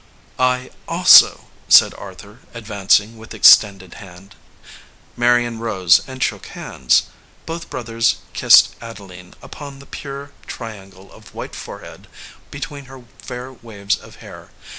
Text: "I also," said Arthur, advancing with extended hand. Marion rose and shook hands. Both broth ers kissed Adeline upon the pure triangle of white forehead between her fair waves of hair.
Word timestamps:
"I 0.39 0.71
also," 0.87 1.41
said 1.69 1.93
Arthur, 1.93 2.39
advancing 2.55 3.19
with 3.19 3.35
extended 3.35 3.93
hand. 4.01 4.33
Marion 5.15 5.59
rose 5.59 6.01
and 6.07 6.23
shook 6.23 6.47
hands. 6.47 7.03
Both 7.45 7.69
broth 7.69 7.87
ers 7.89 8.15
kissed 8.33 8.75
Adeline 8.81 9.35
upon 9.43 9.77
the 9.77 9.85
pure 9.85 10.31
triangle 10.47 11.11
of 11.13 11.35
white 11.35 11.53
forehead 11.53 12.07
between 12.49 12.85
her 12.85 13.03
fair 13.21 13.53
waves 13.53 13.95
of 13.95 14.15
hair. 14.25 14.49